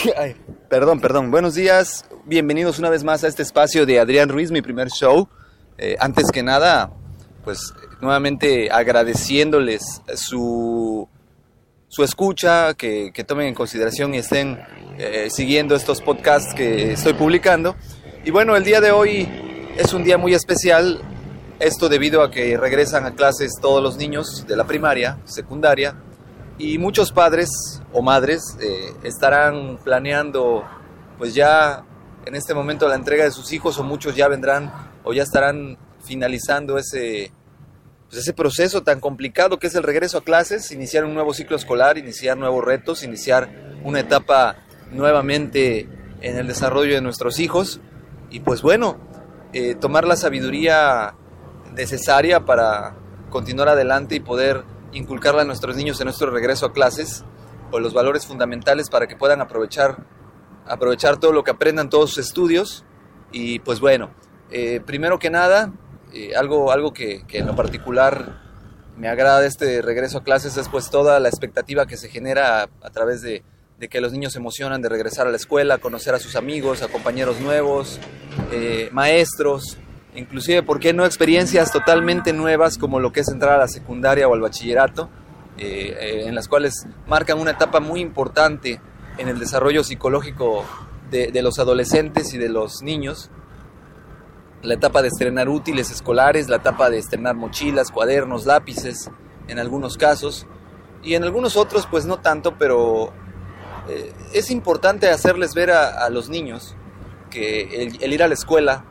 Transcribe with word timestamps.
Perdón, 0.68 1.00
perdón. 1.00 1.30
Buenos 1.30 1.54
días. 1.54 2.04
Bienvenidos 2.24 2.78
una 2.78 2.90
vez 2.90 3.04
más 3.04 3.24
a 3.24 3.28
este 3.28 3.42
espacio 3.42 3.86
de 3.86 3.98
Adrián 3.98 4.28
Ruiz, 4.28 4.50
mi 4.50 4.62
primer 4.62 4.88
show. 4.88 5.28
Eh, 5.78 5.96
antes 5.98 6.30
que 6.30 6.42
nada, 6.42 6.92
pues 7.44 7.74
nuevamente 8.00 8.70
agradeciéndoles 8.70 10.02
su, 10.14 11.08
su 11.88 12.04
escucha, 12.04 12.74
que, 12.74 13.10
que 13.12 13.24
tomen 13.24 13.48
en 13.48 13.54
consideración 13.54 14.14
y 14.14 14.18
estén 14.18 14.60
eh, 14.98 15.28
siguiendo 15.30 15.74
estos 15.74 16.00
podcasts 16.00 16.54
que 16.54 16.92
estoy 16.92 17.14
publicando. 17.14 17.76
Y 18.24 18.30
bueno, 18.30 18.56
el 18.56 18.64
día 18.64 18.80
de 18.80 18.92
hoy 18.92 19.28
es 19.76 19.92
un 19.92 20.04
día 20.04 20.18
muy 20.18 20.34
especial. 20.34 21.02
Esto 21.58 21.88
debido 21.88 22.22
a 22.22 22.30
que 22.30 22.56
regresan 22.56 23.04
a 23.04 23.14
clases 23.14 23.52
todos 23.60 23.82
los 23.82 23.96
niños 23.96 24.46
de 24.46 24.56
la 24.56 24.64
primaria, 24.64 25.18
secundaria, 25.24 25.94
y 26.60 26.76
muchos 26.76 27.10
padres 27.10 27.48
o 27.90 28.02
madres 28.02 28.58
eh, 28.60 28.92
estarán 29.02 29.78
planeando 29.82 30.62
pues 31.16 31.34
ya 31.34 31.86
en 32.26 32.34
este 32.34 32.52
momento 32.52 32.86
la 32.86 32.96
entrega 32.96 33.24
de 33.24 33.30
sus 33.30 33.50
hijos 33.54 33.78
o 33.78 33.82
muchos 33.82 34.14
ya 34.14 34.28
vendrán 34.28 34.70
o 35.02 35.14
ya 35.14 35.22
estarán 35.22 35.78
finalizando 36.04 36.76
ese, 36.76 37.32
pues 38.08 38.18
ese 38.20 38.34
proceso 38.34 38.82
tan 38.82 39.00
complicado 39.00 39.58
que 39.58 39.68
es 39.68 39.74
el 39.74 39.82
regreso 39.82 40.18
a 40.18 40.20
clases, 40.22 40.70
iniciar 40.70 41.06
un 41.06 41.14
nuevo 41.14 41.32
ciclo 41.32 41.56
escolar, 41.56 41.96
iniciar 41.96 42.36
nuevos 42.36 42.62
retos, 42.62 43.02
iniciar 43.04 43.48
una 43.82 44.00
etapa 44.00 44.56
nuevamente 44.92 45.88
en 46.20 46.36
el 46.36 46.46
desarrollo 46.46 46.94
de 46.94 47.00
nuestros 47.00 47.40
hijos. 47.40 47.80
Y 48.30 48.40
pues 48.40 48.60
bueno, 48.60 48.98
eh, 49.54 49.76
tomar 49.76 50.06
la 50.06 50.16
sabiduría 50.16 51.14
necesaria 51.74 52.44
para 52.44 52.96
continuar 53.30 53.70
adelante 53.70 54.16
y 54.16 54.20
poder 54.20 54.64
inculcarle 54.92 55.42
a 55.42 55.44
nuestros 55.44 55.76
niños 55.76 56.00
en 56.00 56.06
nuestro 56.06 56.30
regreso 56.30 56.66
a 56.66 56.72
clases 56.72 57.24
o 57.70 57.78
los 57.78 57.94
valores 57.94 58.26
fundamentales 58.26 58.88
para 58.90 59.06
que 59.06 59.16
puedan 59.16 59.40
aprovechar, 59.40 60.04
aprovechar 60.66 61.18
todo 61.18 61.32
lo 61.32 61.44
que 61.44 61.52
aprendan 61.52 61.90
todos 61.90 62.10
sus 62.10 62.26
estudios. 62.26 62.84
Y 63.32 63.60
pues 63.60 63.80
bueno, 63.80 64.10
eh, 64.50 64.80
primero 64.84 65.18
que 65.18 65.30
nada, 65.30 65.72
eh, 66.12 66.34
algo, 66.34 66.72
algo 66.72 66.92
que, 66.92 67.24
que, 67.26 67.38
en 67.38 67.46
lo 67.46 67.54
particular 67.54 68.40
me 68.96 69.08
agrada 69.08 69.40
de 69.40 69.46
este 69.46 69.80
regreso 69.82 70.18
a 70.18 70.24
clases 70.24 70.56
es 70.56 70.68
pues 70.68 70.90
toda 70.90 71.20
la 71.20 71.28
expectativa 71.28 71.86
que 71.86 71.96
se 71.96 72.08
genera 72.08 72.68
a, 72.82 72.90
través 72.90 73.22
de, 73.22 73.44
de, 73.78 73.88
que 73.88 74.00
los 74.00 74.12
niños 74.12 74.32
se 74.32 74.40
emocionan 74.40 74.82
de 74.82 74.88
regresar 74.88 75.26
a 75.26 75.30
la 75.30 75.36
escuela, 75.36 75.78
conocer 75.78 76.14
a 76.14 76.18
sus 76.18 76.34
amigos, 76.34 76.82
a 76.82 76.88
compañeros 76.88 77.40
nuevos, 77.40 78.00
eh, 78.50 78.90
maestros, 78.92 79.78
inclusive, 80.14 80.62
¿por 80.62 80.80
qué 80.80 80.92
no 80.92 81.04
experiencias 81.04 81.72
totalmente 81.72 82.32
nuevas 82.32 82.78
como 82.78 83.00
lo 83.00 83.12
que 83.12 83.20
es 83.20 83.28
entrar 83.28 83.54
a 83.54 83.58
la 83.58 83.68
secundaria 83.68 84.28
o 84.28 84.34
al 84.34 84.40
bachillerato? 84.40 85.08
Eh, 85.62 85.94
eh, 86.00 86.24
en 86.26 86.34
las 86.34 86.48
cuales 86.48 86.86
marcan 87.06 87.38
una 87.38 87.50
etapa 87.50 87.80
muy 87.80 88.00
importante 88.00 88.80
en 89.18 89.28
el 89.28 89.38
desarrollo 89.38 89.84
psicológico 89.84 90.64
de, 91.10 91.42
los 91.42 91.58
adolescentes 91.58 92.32
y 92.32 92.38
de 92.38 92.48
los 92.48 92.82
niños. 92.82 93.30
La 94.62 94.74
etapa 94.74 95.02
de 95.02 95.08
estrenar 95.08 95.50
útiles 95.50 95.90
escolares, 95.90 96.48
la 96.48 96.56
etapa 96.56 96.88
de 96.88 96.98
estrenar 96.98 97.34
mochilas, 97.34 97.90
cuadernos, 97.90 98.46
lápices, 98.46 99.10
en 99.48 99.58
algunos 99.58 99.98
casos. 99.98 100.46
Y 101.02 101.14
en 101.14 101.24
algunos 101.24 101.58
otros, 101.58 101.86
pues 101.90 102.06
no 102.06 102.20
tanto, 102.20 102.56
pero 102.56 103.12
eh, 103.88 104.12
es 104.32 104.50
importante 104.50 105.10
hacerles 105.10 105.54
ver 105.54 105.72
a, 105.72 106.08
los 106.08 106.30
niños 106.30 106.74
que 107.30 107.84
el, 108.00 108.12
ir 108.12 108.22
a 108.22 108.28
la 108.28 108.34
escuela 108.34 108.84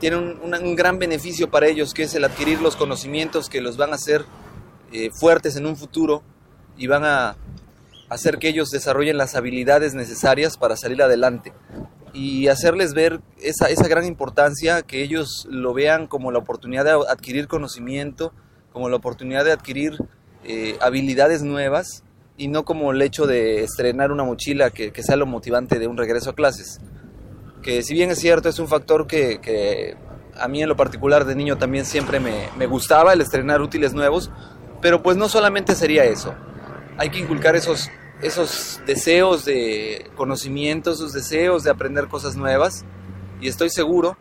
tiene 0.00 0.16
un, 0.16 0.76
gran 0.76 0.98
beneficio 0.98 1.50
para 1.50 1.66
ellos, 1.66 1.94
que 1.94 2.04
es 2.04 2.14
el 2.14 2.24
adquirir 2.24 2.60
los 2.60 2.76
conocimientos 2.76 3.48
que 3.48 3.60
los 3.60 3.76
van 3.76 3.92
a 3.92 3.96
hacer 3.96 4.24
eh, 4.92 5.10
fuertes 5.18 5.56
en 5.56 5.66
un 5.66 5.76
futuro 5.76 6.22
y 6.76 6.86
van 6.86 7.04
a 7.04 7.36
hacer 8.08 8.38
que 8.38 8.48
ellos 8.48 8.70
desarrollen 8.70 9.16
las 9.16 9.34
habilidades 9.34 9.94
necesarias 9.94 10.56
para 10.56 10.76
salir 10.76 11.02
adelante 11.02 11.52
y 12.12 12.46
hacerles 12.46 12.94
ver 12.94 13.20
esa, 13.40 13.68
esa 13.68 13.88
gran 13.88 14.04
importancia, 14.04 14.82
que 14.82 15.02
ellos 15.02 15.46
lo 15.50 15.74
vean 15.74 16.06
como 16.06 16.30
la 16.30 16.38
oportunidad 16.38 16.84
de 16.84 16.92
adquirir 17.08 17.48
conocimiento, 17.48 18.32
como 18.72 18.88
la 18.88 18.96
oportunidad 18.96 19.44
de 19.44 19.52
adquirir 19.52 19.98
eh, 20.44 20.76
habilidades 20.80 21.42
nuevas 21.42 22.04
y 22.36 22.48
no 22.48 22.64
como 22.64 22.92
el 22.92 23.02
hecho 23.02 23.26
de 23.26 23.64
estrenar 23.64 24.12
una 24.12 24.24
mochila 24.24 24.70
que, 24.70 24.92
sea 25.02 25.16
lo 25.16 25.26
motivante 25.26 25.78
de 25.78 25.86
un 25.86 25.96
regreso 25.96 26.30
a 26.30 26.34
clases. 26.34 26.80
Que 27.64 27.82
si 27.82 27.94
bien 27.94 28.10
es 28.10 28.18
cierto, 28.18 28.50
es 28.50 28.58
un 28.58 28.68
factor 28.68 29.06
que, 29.06 29.40
que 29.40 29.96
a 30.38 30.48
mí 30.48 30.62
en 30.62 30.68
lo 30.68 30.76
particular 30.76 31.24
de 31.24 31.34
niño 31.34 31.56
también 31.56 31.86
siempre 31.86 32.20
me, 32.20 32.48
me 32.58 32.66
gustaba, 32.66 33.14
el 33.14 33.22
estrenar 33.22 33.62
útiles 33.62 33.94
nuevos, 33.94 34.30
pero 34.82 35.02
pues 35.02 35.16
no 35.16 35.30
solamente 35.30 35.74
sería 35.74 36.04
eso. 36.04 36.34
Hay 36.98 37.08
que 37.08 37.20
inculcar 37.20 37.56
esos, 37.56 37.90
esos 38.20 38.82
deseos 38.86 39.46
de 39.46 40.10
conocimiento, 40.14 40.92
esos 40.92 41.14
deseos 41.14 41.64
de 41.64 41.70
aprender 41.70 42.06
cosas 42.08 42.36
nuevas. 42.36 42.84
Y 43.40 43.48
estoy 43.48 43.70
seguro 43.70 44.18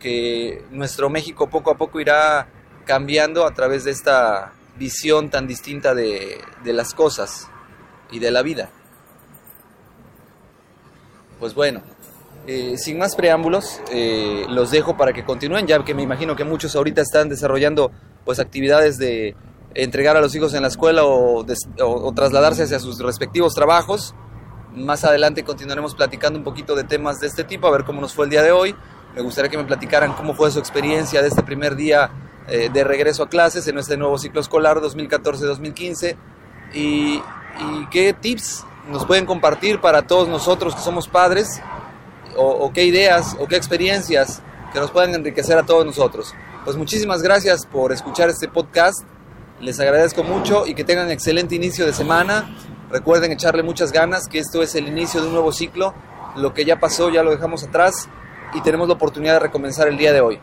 que 0.00 0.64
nuestro 0.70 1.10
México 1.10 1.50
poco 1.50 1.70
a 1.70 1.76
poco 1.76 2.00
irá 2.00 2.48
cambiando 2.86 3.46
a 3.46 3.52
través 3.52 3.84
de 3.84 3.90
esta 3.90 4.54
visión 4.78 5.28
tan 5.28 5.46
distinta 5.46 5.94
de, 5.94 6.40
de 6.64 6.72
las 6.72 6.94
cosas 6.94 7.50
y 8.10 8.18
de 8.18 8.30
la 8.30 8.40
vida. 8.40 8.70
Pues 11.38 11.54
bueno, 11.54 11.82
eh, 12.50 12.78
sin 12.78 12.96
más 12.96 13.14
preámbulos, 13.14 13.82
eh, 13.92 14.46
los 14.48 14.70
dejo 14.70 14.96
para 14.96 15.12
que 15.12 15.22
continúen, 15.22 15.66
ya 15.66 15.84
que 15.84 15.92
me 15.92 16.00
imagino 16.00 16.34
que 16.34 16.44
muchos 16.44 16.74
ahorita 16.74 17.02
están 17.02 17.28
desarrollando 17.28 17.90
pues 18.24 18.40
actividades 18.40 18.96
de 18.96 19.36
entregar 19.74 20.16
a 20.16 20.22
los 20.22 20.34
hijos 20.34 20.54
en 20.54 20.62
la 20.62 20.68
escuela 20.68 21.02
o, 21.04 21.44
trasladarse 22.14 22.62
hacia 22.62 22.78
sus 22.78 23.00
respectivos 23.00 23.54
trabajos. 23.54 24.14
Más 24.74 25.04
adelante 25.04 25.44
continuaremos 25.44 25.94
platicando 25.94 26.38
un 26.38 26.44
poquito 26.44 26.74
de 26.74 26.84
temas 26.84 27.20
de 27.20 27.26
este 27.26 27.44
tipo, 27.44 27.66
a 27.66 27.70
ver 27.70 27.84
cómo 27.84 28.00
nos 28.00 28.14
fue 28.14 28.24
el 28.24 28.30
día 28.30 28.42
de 28.42 28.50
hoy. 28.50 28.74
Me 29.14 29.20
gustaría 29.20 29.50
que 29.50 29.58
me 29.58 29.64
platicaran 29.64 30.14
cómo 30.14 30.32
fue 30.32 30.50
su 30.50 30.58
experiencia 30.58 31.20
de 31.20 31.28
este 31.28 31.42
primer 31.42 31.76
día 31.76 32.10
eh, 32.48 32.70
de 32.72 32.82
regreso 32.82 33.24
a 33.24 33.28
clases 33.28 33.68
en 33.68 33.76
este 33.76 33.98
nuevo 33.98 34.16
ciclo 34.16 34.40
escolar 34.40 34.78
2014-2015 34.78 36.16
y, 36.72 36.78
y 36.80 37.22
qué 37.90 38.14
tips 38.18 38.64
nos 38.90 39.04
pueden 39.04 39.26
compartir 39.26 39.82
para 39.82 40.06
todos 40.06 40.28
nosotros 40.28 40.74
que 40.74 40.80
somos 40.80 41.08
padres 41.08 41.60
o, 42.36 42.70
qué 42.72 42.84
ideas 42.84 43.36
o 43.40 43.46
qué 43.46 43.56
experiencias 43.56 44.42
que 44.72 44.80
nos 44.80 44.90
puedan 44.90 45.14
enriquecer 45.14 45.58
a 45.58 45.64
todos 45.64 45.84
nosotros. 45.84 46.34
Pues 46.64 46.76
muchísimas 46.76 47.22
gracias 47.22 47.66
por 47.66 47.92
escuchar 47.92 48.28
este 48.28 48.48
podcast. 48.48 49.02
Les 49.60 49.80
agradezco 49.80 50.22
mucho 50.22 50.66
y 50.66 50.74
que 50.74 50.84
tengan 50.84 51.10
excelente 51.10 51.54
inicio 51.54 51.86
de 51.86 51.92
semana. 51.92 52.54
Recuerden 52.90 53.32
echarle 53.32 53.62
muchas 53.62 53.92
ganas, 53.92 54.28
que 54.28 54.38
esto 54.38 54.62
es 54.62 54.74
el 54.74 54.88
inicio 54.88 55.20
de 55.20 55.26
un 55.26 55.32
nuevo 55.32 55.52
ciclo. 55.52 55.94
Lo 56.36 56.54
que 56.54 56.64
ya 56.64 56.78
pasó 56.78 57.10
ya 57.10 57.22
lo 57.22 57.30
dejamos 57.30 57.64
atrás 57.64 58.08
y 58.54 58.62
tenemos 58.62 58.88
la 58.88 58.94
oportunidad 58.94 59.34
de 59.34 59.40
recomenzar 59.40 59.88
el 59.88 59.96
día 59.96 60.12
de 60.12 60.20
hoy. 60.20 60.38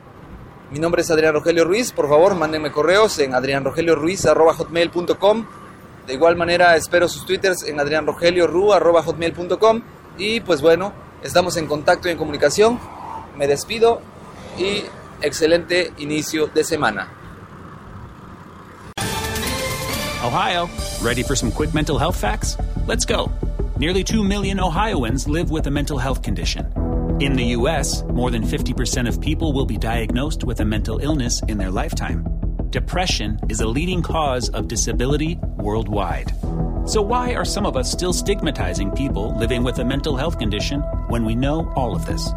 Mi 0.71 0.79
nombre 0.79 1.03
es 1.03 1.11
Adrián 1.11 1.33
Rogelio 1.33 1.63
Ruiz. 1.63 1.91
Por 1.91 2.09
favor, 2.09 2.35
mándenme 2.35 2.71
correos 2.71 3.17
en 3.19 3.33
adrianrogelioruiz.com. 3.33 5.45
De 6.07 6.13
igual 6.13 6.35
manera, 6.35 6.75
espero 6.75 7.07
sus 7.07 7.25
twitters 7.25 7.63
en 7.63 7.79
adrianrogelioru.com. 7.79 9.81
Y 10.17 10.39
pues 10.41 10.61
bueno, 10.61 10.93
estamos 11.25 11.57
en 11.57 11.67
contacto 11.67 12.07
y 12.07 12.11
en 12.11 12.17
comunicación. 12.17 12.79
Me 13.35 13.47
despido 13.47 14.01
y 14.57 14.83
excelente 15.21 15.91
inicio 15.97 16.47
de 16.47 16.63
semana. 16.63 17.09
Ohio, 20.23 20.69
ready 21.01 21.23
for 21.23 21.35
some 21.35 21.51
quick 21.51 21.73
mental 21.73 21.97
health 21.97 22.15
facts? 22.15 22.57
Let's 22.87 23.05
go. 23.05 23.31
Nearly 23.77 24.03
2 24.03 24.23
million 24.23 24.59
Ohioans 24.59 25.27
live 25.27 25.51
with 25.51 25.67
a 25.67 25.71
mental 25.71 25.97
health 25.97 26.21
condition. 26.21 26.71
In 27.19 27.33
the 27.33 27.55
U.S., 27.57 28.03
more 28.03 28.31
than 28.31 28.43
50% 28.43 29.07
of 29.07 29.21
people 29.21 29.53
will 29.53 29.65
be 29.65 29.77
diagnosed 29.77 30.43
with 30.43 30.59
a 30.59 30.65
mental 30.65 30.99
illness 30.99 31.41
in 31.47 31.57
their 31.57 31.71
lifetime. 31.71 32.25
Depression 32.71 33.39
is 33.49 33.61
a 33.61 33.67
leading 33.67 34.01
cause 34.01 34.49
of 34.49 34.67
disability 34.67 35.39
worldwide. 35.57 36.33
So, 36.85 37.01
why 37.01 37.33
are 37.33 37.45
some 37.45 37.65
of 37.65 37.77
us 37.77 37.91
still 37.91 38.13
stigmatizing 38.13 38.91
people 38.91 39.35
living 39.37 39.63
with 39.63 39.79
a 39.79 39.85
mental 39.85 40.15
health 40.17 40.37
condition 40.37 40.83
when 41.07 41.25
we 41.25 41.35
know 41.35 41.69
all 41.75 41.95
of 41.95 42.05
this? 42.05 42.29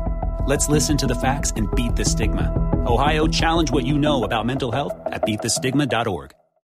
Let's 0.46 0.68
listen 0.68 0.96
to 0.98 1.06
the 1.06 1.14
facts 1.14 1.52
and 1.56 1.70
beat 1.74 1.96
the 1.96 2.04
stigma. 2.04 2.52
Ohio, 2.86 3.26
challenge 3.26 3.70
what 3.70 3.86
you 3.86 3.98
know 3.98 4.24
about 4.24 4.46
mental 4.46 4.72
health 4.72 4.94
at 5.06 5.22
beatthestigma.org. 5.22 6.38